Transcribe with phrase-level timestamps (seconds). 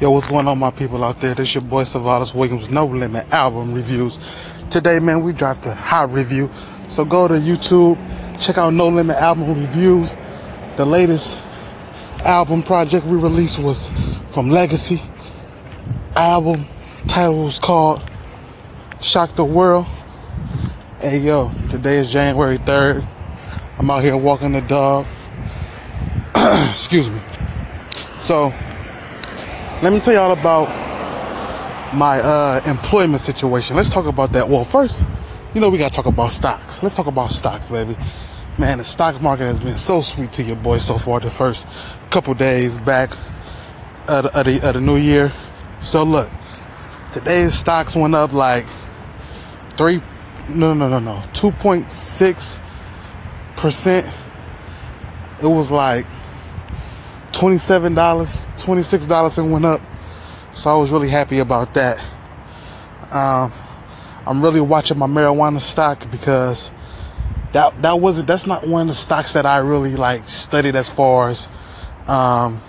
[0.00, 1.34] Yo, what's going on, my people out there?
[1.34, 4.18] This your boy Savalas Williams, No Limit album reviews.
[4.70, 6.48] Today, man, we dropped a hot review.
[6.88, 7.98] So go to YouTube,
[8.40, 10.16] check out No Limit album reviews.
[10.78, 11.38] The latest
[12.24, 13.88] album project we released was
[14.34, 15.02] from Legacy.
[16.16, 16.64] Album
[17.06, 18.00] title was called
[19.02, 19.84] Shock the World.
[21.02, 23.04] Hey, yo, today is January 3rd.
[23.78, 25.04] I'm out here walking the dog.
[26.70, 27.20] Excuse me.
[28.20, 28.50] So,
[29.82, 30.68] let me tell y'all about
[31.94, 33.76] my uh, employment situation.
[33.76, 34.46] Let's talk about that.
[34.46, 35.08] Well, first,
[35.54, 36.82] you know we gotta talk about stocks.
[36.82, 37.96] Let's talk about stocks, baby.
[38.58, 41.18] Man, the stock market has been so sweet to your boy so far.
[41.18, 41.66] The first
[42.10, 43.10] couple days back
[44.06, 45.32] of the, of the, of the new year.
[45.80, 46.28] So look,
[47.14, 48.66] today's stocks went up like
[49.76, 49.98] three,
[50.50, 52.60] no, no, no, no, two point six
[53.56, 54.06] percent.
[55.42, 56.04] It was like
[57.40, 59.80] $27, $26 and went up.
[60.52, 61.98] So I was really happy about that.
[63.10, 63.50] Um,
[64.26, 66.70] I'm really watching my marijuana stock because
[67.52, 70.90] that that wasn't that's not one of the stocks that I really like studied as
[70.90, 71.48] far as
[72.06, 72.60] um,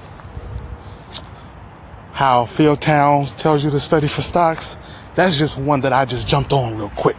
[2.14, 4.78] how Phil Towns tells you to study for stocks.
[5.16, 7.18] That's just one that I just jumped on real quick.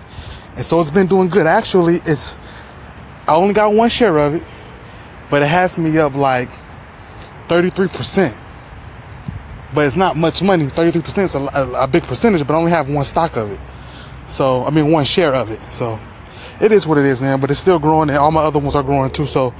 [0.56, 1.46] And so it's been doing good.
[1.46, 2.34] Actually, it's
[3.28, 4.42] I only got one share of it,
[5.30, 6.48] but it has me up like
[7.48, 8.36] 33%.
[9.74, 10.64] But it's not much money.
[10.64, 13.60] 33% is a, a, a, big percentage, but I only have one stock of it.
[14.28, 15.60] So, I mean, one share of it.
[15.72, 15.98] So,
[16.60, 17.40] it is what it is, man.
[17.40, 19.24] But it's still growing, and all my other ones are growing too.
[19.24, 19.54] So,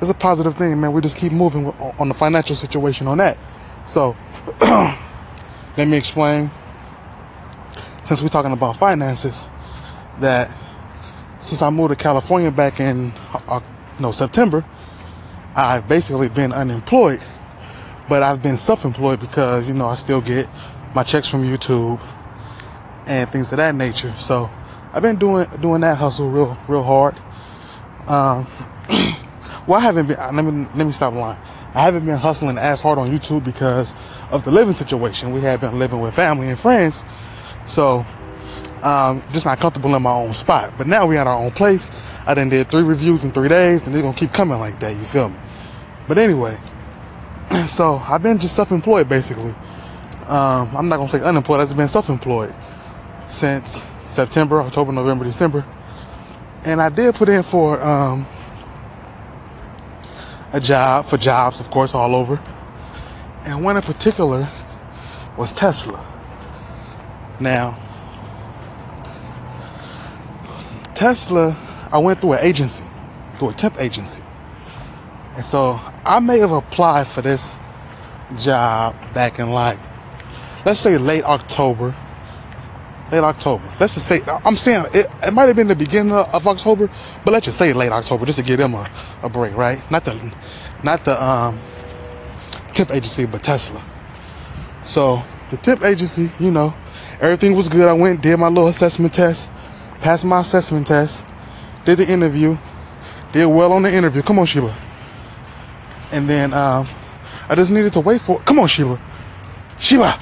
[0.00, 0.92] it's a positive thing, man.
[0.92, 1.66] We just keep moving
[1.98, 3.38] on the financial situation on that.
[3.86, 4.14] So,
[4.60, 6.50] let me explain.
[8.04, 9.48] Since we're talking about finances,
[10.20, 10.48] that
[11.40, 13.12] since I moved to California back in
[13.48, 13.60] uh,
[13.98, 14.64] no September,
[15.56, 17.20] I've basically been unemployed
[18.08, 20.48] but I've been self-employed because you know I still get
[20.94, 22.00] my checks from YouTube
[23.06, 24.12] and things of that nature.
[24.16, 24.48] So
[24.92, 27.14] I've been doing doing that hustle real real hard.
[28.08, 28.46] Um,
[29.66, 30.16] well, I haven't been.
[30.16, 31.38] Let me let me stop lying.
[31.74, 33.94] I haven't been hustling as hard on YouTube because
[34.32, 35.32] of the living situation.
[35.32, 37.04] We have been living with family and friends,
[37.66, 38.04] so
[38.82, 40.72] um, just not comfortable in my own spot.
[40.78, 41.90] But now we at our own place.
[42.26, 44.92] I done did three reviews in three days, and they're gonna keep coming like that.
[44.92, 45.36] You feel me?
[46.08, 46.56] But anyway,
[47.66, 49.54] so I've been just self-employed basically.
[50.28, 51.60] Um, I'm not gonna say unemployed.
[51.60, 52.52] I've been self-employed
[53.28, 55.64] since September, October, November, December,
[56.64, 58.26] and I did put in for um,
[60.52, 62.38] a job for jobs, of course, all over.
[63.44, 64.48] And one in particular
[65.36, 66.04] was Tesla.
[67.38, 67.76] Now,
[70.94, 71.54] Tesla,
[71.92, 72.84] I went through an agency,
[73.32, 74.22] through a temp agency.
[75.34, 77.58] And so I may have applied for this
[78.38, 79.78] job back in like,
[80.64, 81.94] let's say late October.
[83.10, 83.64] Late October.
[83.78, 86.88] Let's just say, I'm saying it, it might have been the beginning of October,
[87.24, 88.86] but let's just say late October just to give them a,
[89.22, 89.78] a break, right?
[89.90, 90.34] Not the,
[90.82, 91.58] not the um,
[92.72, 93.82] temp agency, but Tesla.
[94.84, 96.74] So the tip agency, you know,
[97.20, 97.88] everything was good.
[97.88, 99.50] I went, did my little assessment test,
[100.00, 101.32] passed my assessment test,
[101.84, 102.56] did the interview,
[103.32, 104.22] did well on the interview.
[104.22, 104.74] Come on, Sheila.
[106.16, 106.86] And then um,
[107.46, 108.38] I just needed to wait for.
[108.40, 108.98] Come on, Sheila.
[109.78, 110.16] Sheila.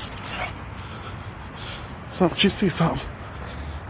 [2.10, 2.37] Something.
[2.37, 3.09] She see something.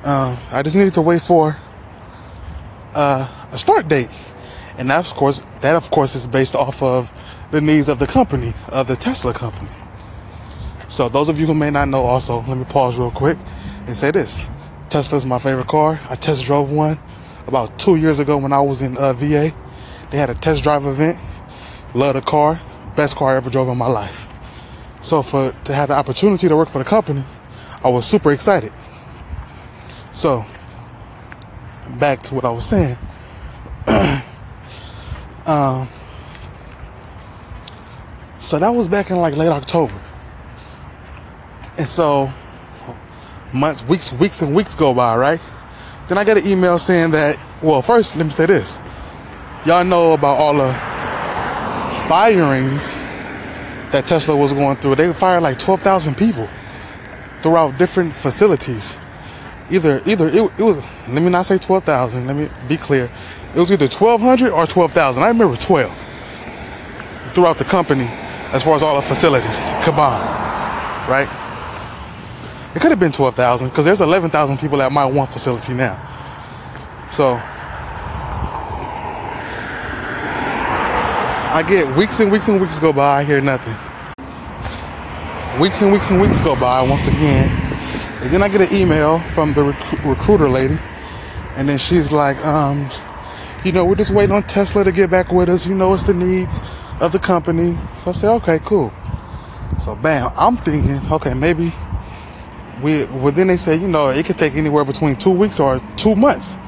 [0.04, 1.56] Um, I just needed to wait for
[2.94, 4.10] uh, a start date,
[4.76, 7.10] and that of course, that of course is based off of
[7.50, 9.70] the needs of the company, of the Tesla company.
[10.90, 13.38] So those of you who may not know, also let me pause real quick
[13.86, 14.50] and say this:
[14.90, 15.98] Tesla is my favorite car.
[16.10, 16.98] I test drove one
[17.46, 19.52] about two years ago when I was in uh, VA.
[20.10, 21.16] They had a test drive event
[21.94, 22.58] Love the car.
[22.96, 24.30] Best car I ever drove in my life.
[25.02, 27.22] So for to have the opportunity to work for the company,
[27.84, 28.72] I was super excited.
[30.12, 30.44] So
[32.00, 32.96] back to what I was saying.
[35.46, 35.88] um,
[38.40, 40.00] so that was back in like late October.
[41.76, 42.30] And so
[43.52, 45.40] months, weeks, weeks and weeks go by, right?
[46.08, 48.80] Then I get an email saying that, well, first, let me say this.
[49.64, 50.93] Y'all know about all the
[52.08, 52.96] firings
[53.92, 54.96] that Tesla was going through.
[54.96, 56.48] They fired like 12,000 people
[57.42, 58.98] throughout different facilities.
[59.70, 63.08] Either, either it, it was, let me not say 12,000, let me be clear.
[63.54, 65.22] It was either 1,200 or 12,000.
[65.22, 65.90] I remember 12
[67.34, 68.08] throughout the company
[68.52, 70.22] as far as all the facilities combined,
[71.08, 71.28] right?
[72.74, 75.96] It could have been 12,000 because there's 11,000 people at my one facility now.
[77.12, 77.40] So
[81.54, 83.74] I get weeks and weeks and weeks go by, I hear nothing.
[85.62, 87.48] weeks and weeks and weeks go by once again.
[88.22, 90.74] And then I get an email from the rec- recruiter lady.
[91.56, 92.84] And then she's like, um,
[93.64, 95.64] you know, we're just waiting on Tesla to get back with us.
[95.64, 96.60] You know, it's the needs
[97.00, 97.74] of the company.
[97.94, 98.90] So I said, okay, cool.
[99.78, 101.70] So bam, I'm thinking, okay, maybe
[102.82, 103.04] we.
[103.04, 106.16] Well, then they say, you know, it could take anywhere between two weeks or two
[106.16, 106.58] months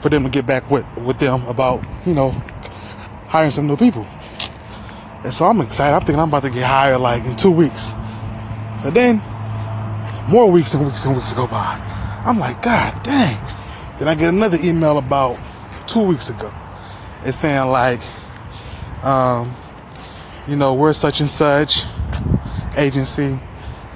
[0.00, 2.32] for them to get back with with them about, you know,
[3.28, 4.06] hiring some new people.
[5.24, 5.94] And so I'm excited.
[5.94, 7.92] I'm thinking I'm about to get hired like in two weeks.
[8.76, 9.22] So then,
[10.30, 11.80] more weeks and weeks and weeks go by.
[12.26, 13.38] I'm like, God dang.
[13.98, 15.40] Then I get another email about
[15.86, 16.50] two weeks ago.
[17.24, 18.00] It's saying like,
[19.02, 19.50] um,
[20.46, 21.84] you know, we're such and such
[22.76, 23.38] agency,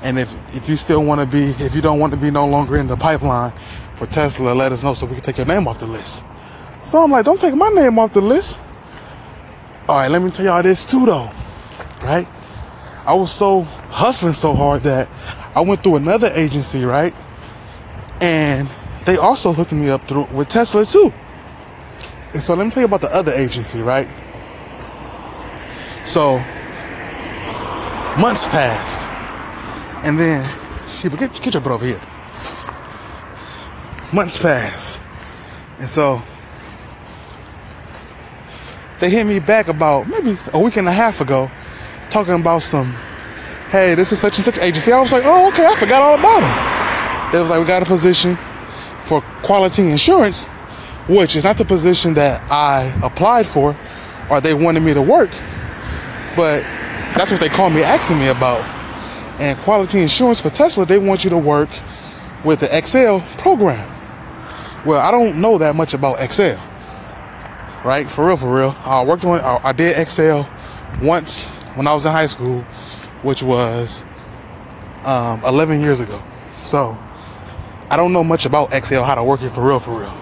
[0.02, 2.46] and if if you still want to be, if you don't want to be no
[2.46, 3.52] longer in the pipeline
[3.94, 6.24] for Tesla, let us know so we can take your name off the list.
[6.80, 8.60] So I'm like, don't take my name off the list.
[9.88, 11.30] All right, let me tell y'all this too, though.
[12.04, 12.28] Right?
[13.06, 15.08] I was so hustling so hard that
[15.56, 17.14] I went through another agency, right?
[18.20, 18.68] And
[19.06, 21.10] they also hooked me up through with Tesla too.
[22.34, 24.06] And so let me tell you about the other agency, right?
[26.04, 26.34] So
[28.20, 29.06] months passed,
[30.04, 30.44] and then
[31.00, 32.00] she get get your butt over here.
[34.12, 35.00] Months passed,
[35.78, 36.20] and so
[39.00, 41.50] they hit me back about maybe a week and a half ago,
[42.10, 42.92] talking about some,
[43.70, 44.92] hey, this is such and such agency.
[44.92, 47.32] I was like, oh, okay, I forgot all about it.
[47.32, 48.36] They was like, we got a position
[49.04, 50.46] for quality insurance,
[51.08, 53.76] which is not the position that I applied for
[54.30, 55.30] or they wanted me to work,
[56.36, 56.62] but
[57.14, 58.60] that's what they called me asking me about.
[59.40, 61.68] And quality insurance for Tesla, they want you to work
[62.44, 63.88] with the Excel program.
[64.84, 66.58] Well, I don't know that much about Excel
[67.84, 68.06] right?
[68.08, 68.76] For real, for real.
[68.84, 70.48] I worked on, I did Excel
[71.02, 72.60] once when I was in high school,
[73.22, 74.04] which was
[75.04, 76.22] um, 11 years ago.
[76.56, 76.98] So
[77.90, 80.12] I don't know much about Excel, how to work it for real, for real.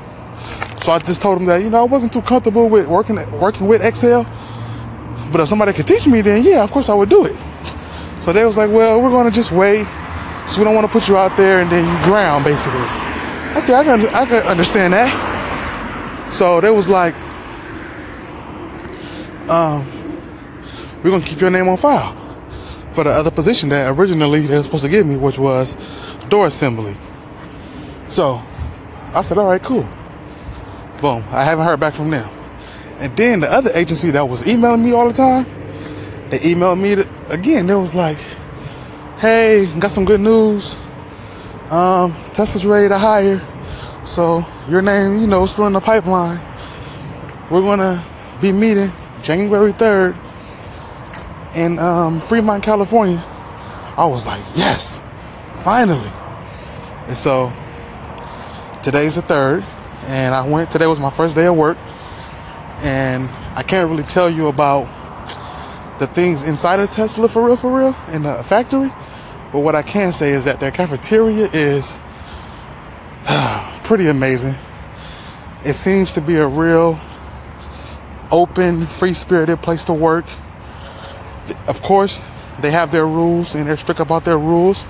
[0.83, 3.67] So I just told them that you know I wasn't too comfortable with working working
[3.67, 4.23] with Excel,
[5.33, 7.37] but if somebody could teach me, then yeah, of course I would do it.
[8.23, 9.85] So they was like, well, we're gonna just wait,
[10.49, 12.79] so we don't want to put you out there and then you drown, basically.
[12.79, 15.11] I said I can I can understand that.
[16.31, 17.15] So they was like,
[19.49, 19.87] um,
[21.03, 22.13] we're gonna keep your name on file
[22.93, 25.77] for the other position that originally they were supposed to give me, which was
[26.29, 26.95] door assembly.
[28.09, 28.43] So
[29.15, 29.87] I said, all right, cool.
[31.01, 31.23] Boom.
[31.31, 32.29] I haven't heard back from them.
[32.99, 35.45] And then the other agency that was emailing me all the time,
[36.31, 37.67] they emailed me again.
[37.67, 38.17] They was like,
[39.19, 40.75] hey, got some good news.
[41.71, 43.41] Um, Tesla's ready to hire.
[44.07, 46.41] So your name, you know, still in the pipeline.
[47.51, 48.03] We're gonna
[48.41, 48.91] be meeting
[49.27, 50.17] January 3rd
[51.57, 53.21] in um, Fremont, California.
[53.97, 55.03] I was like, yes,
[55.65, 56.09] finally.
[57.09, 57.53] And so
[58.85, 59.65] today's the third,
[60.03, 60.71] and I went.
[60.71, 61.77] Today was my first day of work,
[62.83, 64.85] and I can't really tell you about
[65.99, 68.91] the things inside of Tesla for real, for real, in the factory.
[69.51, 71.99] But what I can say is that their cafeteria is
[73.83, 74.55] pretty amazing.
[75.65, 76.97] It seems to be a real
[78.31, 80.25] open, free spirited place to work.
[81.69, 82.29] Of course,
[82.61, 84.87] they have their rules and they're strict about their rules.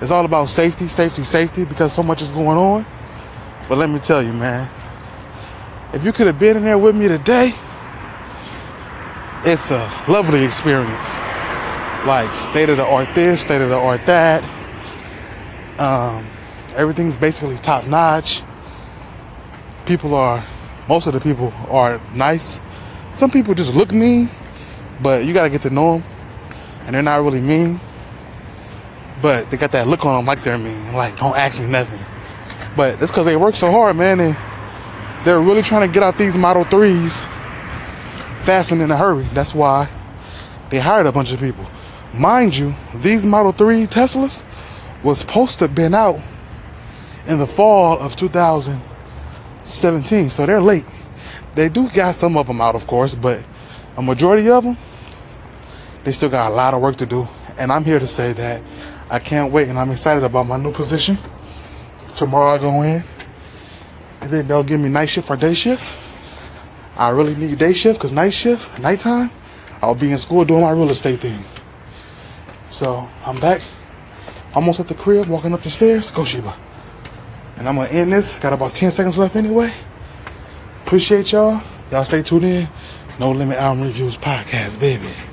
[0.00, 2.84] It's all about safety, safety, safety because so much is going on.
[3.68, 4.68] But let me tell you, man,
[5.94, 7.52] if you could have been in there with me today,
[9.44, 11.18] it's a lovely experience.
[12.06, 14.42] Like state of the art this, state of the art that.
[15.78, 16.24] Um,
[16.76, 18.42] everything's basically top notch.
[19.86, 20.44] People are,
[20.88, 22.60] most of the people are nice.
[23.14, 24.28] Some people just look mean,
[25.00, 26.06] but you gotta get to know them,
[26.82, 27.80] and they're not really mean.
[29.22, 32.00] But they got that look on them like they're mean, like don't ask me nothing.
[32.76, 34.36] But that's because they work so hard, man, and
[35.24, 37.20] they're really trying to get out these Model 3s
[38.42, 39.22] fast and in a hurry.
[39.32, 39.88] That's why
[40.70, 41.64] they hired a bunch of people.
[42.18, 44.42] Mind you, these Model 3 Teslas
[45.04, 46.18] was supposed to have been out
[47.28, 50.84] in the fall of 2017, so they're late.
[51.54, 53.44] They do got some of them out, of course, but
[53.96, 54.76] a majority of them,
[56.02, 57.26] they still got a lot of work to do.
[57.58, 58.60] And I'm here to say that
[59.10, 61.16] I can't wait, and I'm excited about my new position.
[62.16, 63.02] Tomorrow I go in,
[64.22, 66.02] and then they'll give me night shift or day shift.
[66.98, 69.30] I really need day shift because night shift, nighttime,
[69.82, 71.38] I'll be in school doing my real estate thing.
[72.70, 73.60] So I'm back,
[74.54, 76.10] almost at the crib, walking up the stairs.
[76.10, 76.54] Go Sheba.
[77.58, 78.36] And I'm gonna end this.
[78.40, 79.72] Got about 10 seconds left anyway.
[80.94, 81.60] Appreciate y'all.
[81.90, 82.68] Y'all stay tuned in.
[83.18, 85.23] No Limit Album Reviews Podcast, baby.